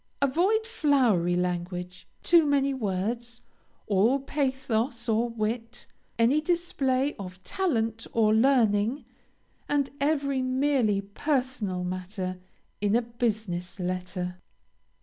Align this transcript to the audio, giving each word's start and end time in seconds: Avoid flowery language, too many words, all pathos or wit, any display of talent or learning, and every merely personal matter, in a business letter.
Avoid 0.19 0.65
flowery 0.65 1.35
language, 1.35 2.07
too 2.23 2.43
many 2.47 2.73
words, 2.73 3.41
all 3.85 4.17
pathos 4.19 5.07
or 5.07 5.29
wit, 5.29 5.85
any 6.17 6.41
display 6.41 7.13
of 7.19 7.43
talent 7.43 8.07
or 8.11 8.33
learning, 8.33 9.05
and 9.69 9.91
every 10.01 10.41
merely 10.41 11.01
personal 11.01 11.83
matter, 11.83 12.39
in 12.81 12.95
a 12.95 13.03
business 13.03 13.79
letter. 13.79 14.37